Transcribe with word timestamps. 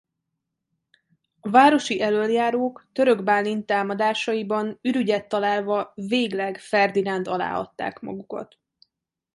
A 1.39 1.49
városi 1.49 2.01
elöljárók 2.01 2.87
Török 2.91 3.23
Bálint 3.23 3.65
támadásaiban 3.65 4.77
ürügyet 4.81 5.27
találva 5.27 5.91
végleg 5.95 6.59
Ferdinánd 6.59 7.27
alá 7.27 7.57
adták 7.59 7.99
magukat. 7.99 8.57